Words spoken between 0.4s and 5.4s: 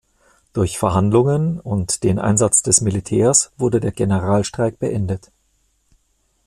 Durch Verhandlungen und den Einsatz des Militärs wurde der Generalstreik beendet.